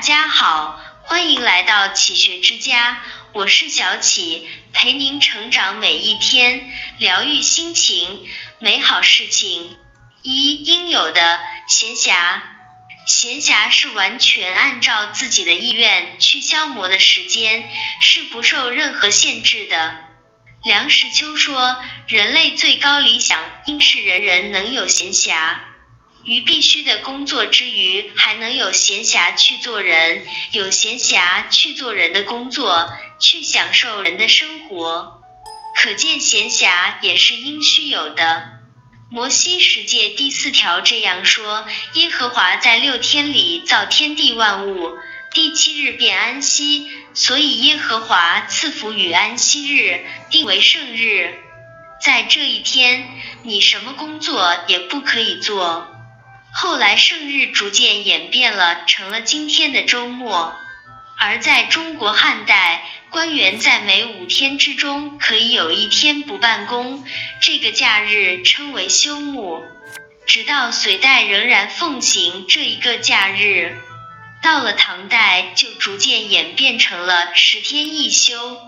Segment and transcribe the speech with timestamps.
[0.00, 8.28] 家好，欢迎来到启学之家，我是小启，陪您成长每一天，疗愈心情，
[8.60, 9.76] 美好事情。
[10.22, 12.40] 一应有的闲暇，
[13.06, 17.68] 闲暇是完全按照自己的意愿去消磨的时间，
[18.00, 19.96] 是不受任何限制的。
[20.62, 25.56] 梁实秋说，人类最高理想应是人人能有闲暇。
[26.24, 35.22] 于必须的工作之余，还能有闲暇去做人，有闲暇去做人的工作，去享受人的生活。
[35.74, 38.58] 可见闲暇也是应须有的。
[39.10, 44.98] 摩西十诫第四条这样说：耶和华在六天里造天地万物，
[45.32, 51.38] 第七日便安息，所以耶和华赐福与安息日，定为圣日。
[52.02, 53.08] 在这一天，
[53.44, 55.88] 你什么工作也不可以做。
[56.52, 60.54] 后来圣日逐渐演变了，成了今天的周末。
[61.20, 67.04] 而在中国汉代，官员在每五天之中可以有一天不办公，
[67.40, 69.62] 这个假日称为休沐。
[70.26, 73.76] 直到隋代仍然奉行这一个假日，
[74.42, 78.58] 到了唐代就逐渐演变成了十天一休。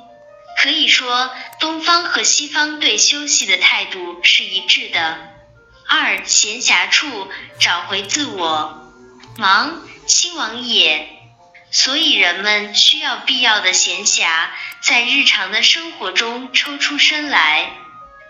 [0.61, 5.19] 可以说，东方和西方对休息的态度是一致的。
[5.93, 8.93] 二闲暇处找回自我，
[9.37, 11.09] 忙兴亡也。
[11.73, 17.73] 所以人们需要必要的闲暇，在日常的生活中抽出身来。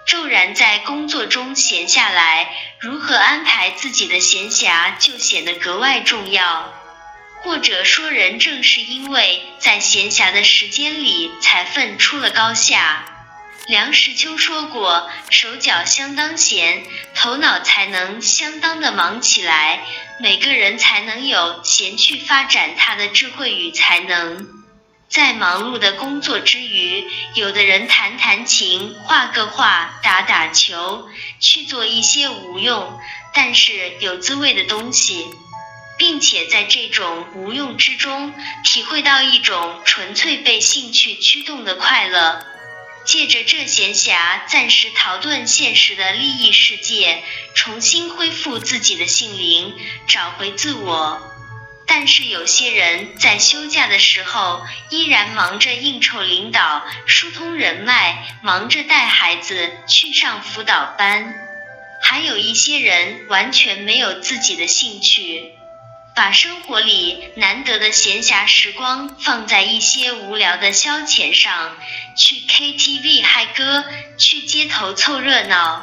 [0.07, 6.73] 骤然在工作中闲下来，如何安排自己的闲暇就显得格外重要。
[7.43, 13.05] 或者说，人正是因为在闲暇的时间里，才分出了高下。
[13.71, 16.83] 梁实秋说过：“手脚相当闲，
[17.15, 19.85] 头脑才能相当的忙起来，
[20.19, 24.49] 每个人才能有闲去发展他的智慧与才能。
[25.09, 31.09] 在忙碌的工作之余，有的人弹弹琴、画个画、打打球，
[31.39, 32.99] 去做一些无用
[33.33, 35.25] 但是有滋味的东西，
[35.97, 38.35] 并且在这种无用之中，
[38.65, 42.45] 体会到一种纯粹被兴趣驱动的快乐。”
[43.11, 47.25] 借着这闲暇，暂时逃遁现实的利益世界，
[47.57, 49.75] 重新恢复自己的性灵，
[50.07, 51.21] 找回自我。
[51.89, 61.35] 但是有些人在休假的时候，依然忙着应酬领导、疏通人脉，忙着带孩子去上辅导班。
[62.01, 65.51] 还有一些人完全没有自己的兴趣。
[66.21, 71.79] 把生活里难得的闲暇时光放在一些无聊的消遣上，
[72.15, 73.87] 去 KTV 嗨歌，
[74.19, 75.83] 去街头凑热闹。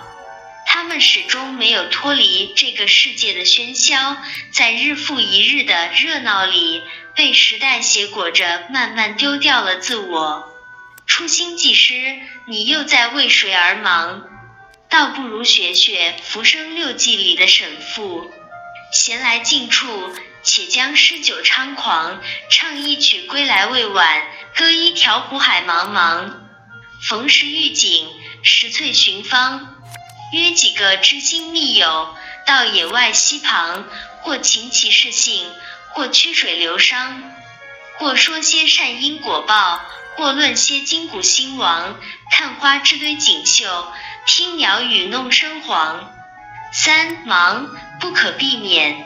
[0.67, 4.17] 他们始终没有脱离这个世界的喧嚣，
[4.51, 6.83] 在日复一日的热闹里，
[7.15, 10.53] 被时代挟裹着，慢慢丢掉了自我。
[11.07, 14.29] 初心既失，你又在为谁而忙？
[14.87, 18.31] 倒不如学学《浮生六记》里的沈复。
[18.91, 24.23] 闲来静处，且将诗酒猖狂，唱一曲归来未晚，
[24.55, 26.33] 歌一条湖海茫茫。
[27.07, 28.07] 逢时遇景，
[28.43, 29.75] 拾翠寻芳，
[30.31, 32.15] 约几个知心密友，
[32.45, 33.85] 到野外溪旁，
[34.21, 35.51] 或琴棋诗兴，
[35.89, 37.21] 或曲水流觞，
[37.99, 39.81] 或说些善因果报，
[40.15, 41.99] 或论些今古兴亡，
[42.31, 43.91] 看花枝堆锦绣，
[44.25, 46.13] 听鸟语弄声黄。
[46.79, 49.03] 三忙不可避免。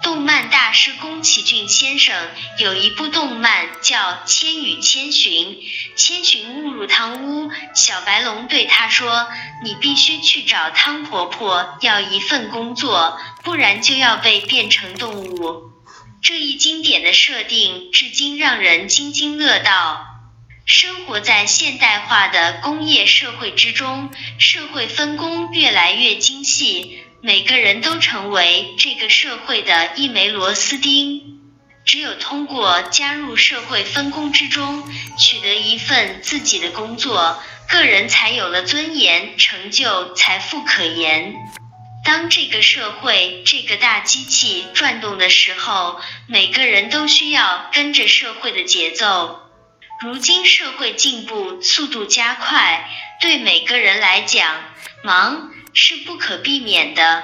[0.00, 2.14] 动漫大师宫崎骏先生
[2.58, 5.56] 有一部动漫叫《千与千寻》，
[5.96, 9.26] 千寻误入汤屋，小白龙对他说
[9.64, 15.72] ：“你必须去找汤婆婆要一份工作，不然就要被变成动物。”
[16.22, 20.06] 这一经典的设定至今让人津津乐道。
[20.70, 24.08] 生活在现代化的工业社会之中，
[24.38, 31.40] 社会分工越来越精细，每个人都成为这个社会的一枚螺丝钉。
[31.84, 34.84] 只有通过加入社会分工之中，
[35.18, 41.34] 取得一份自己的工作，个人才有了尊严、成就、财富可言。
[42.04, 49.49] 当这个社会这个大机器转动的时候，每个人都需要跟着社会的节奏。
[50.02, 52.88] 如今社会进步速度加快，
[53.20, 54.56] 对每个人来讲，
[55.04, 57.22] 忙是不可避免的。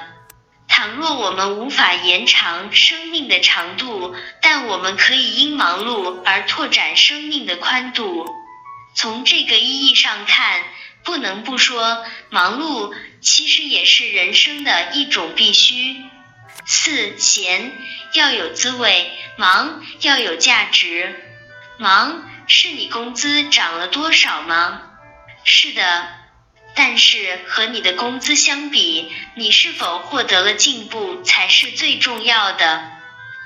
[0.67, 4.13] 倘若我们无法延长生命的长度，
[4.43, 8.27] 但我们可以因忙碌而拓展生命的宽度。
[8.93, 10.61] 从这个意义上看，
[11.03, 15.95] 不能不说，忙碌其实也是人生的一种必须。
[16.67, 17.75] 四闲
[18.13, 21.23] 要有滋味，忙要有价值。
[21.79, 24.81] 忙是你工资涨了多少吗？
[25.43, 26.07] 是的。
[26.75, 32.91] 但是和你的工资相比，你是否获得了进步才是最重要的。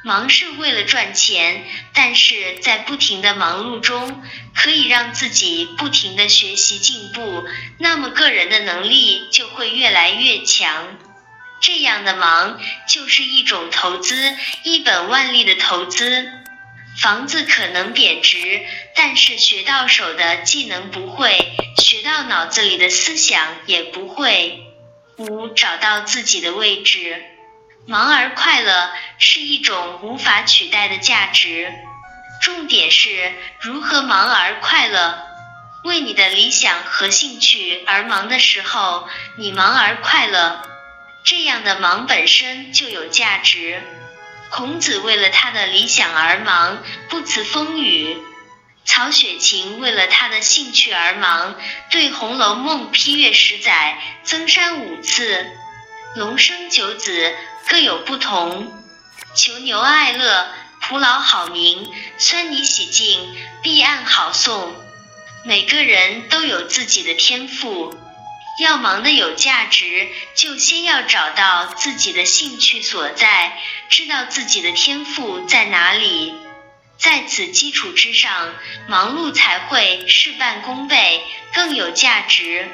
[0.03, 4.21] 忙是为了赚钱，但是在不停的忙碌中，
[4.53, 7.45] 可以让自己不停的学习进步，
[7.77, 10.97] 那么个人的能力就会越来越强。
[11.61, 12.59] 这样的忙
[12.89, 16.40] 就是一种投资，一本万利的投资。
[16.99, 18.61] 房子可能贬值，
[18.95, 24.61] 但是学到手的技能不会，学到脑子里的思想也不会。
[25.17, 27.23] 五，找到自己的位置，
[27.87, 31.71] 忙而快乐是一种无法取代的价值。
[32.41, 35.27] 重点是如何忙而快乐。
[35.83, 40.61] 为你的理想和兴趣而忙的时候，你忙而快乐，
[41.23, 43.81] 这样的忙本身就有价值。
[44.51, 48.17] 孔子为了他的理想而忙，不辞风雨；
[48.83, 51.55] 曹雪芹为了他的兴趣而忙，
[51.89, 55.49] 对《红楼梦》批阅十载，增删五次。
[56.17, 57.33] 龙生九子，
[57.69, 58.73] 各有不同。
[59.33, 60.51] 囚牛爱乐，
[60.81, 63.33] 蒲老好名，酸泥洗净，
[63.63, 64.67] 碧案好诵。
[65.45, 67.95] 每个人都有自己的天赋。
[68.61, 73.59] 要忙的有价值，就先要找到自己的兴趣所在，
[73.89, 76.35] 知道自己的天赋在哪里，
[76.99, 78.53] 在此基础之上，
[78.87, 81.23] 忙碌才会事半功倍，
[81.55, 82.69] 更有价值。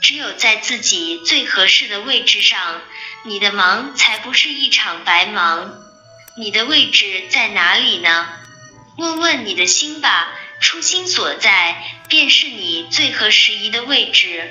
[0.00, 2.80] 只有在自己最合适的位置上，
[3.24, 5.74] 你的忙才不是一场白忙。
[6.38, 8.28] 你的位置在哪里呢？
[8.96, 14.50] 问问你的心吧，初心所在，便是你最合时宜的位置。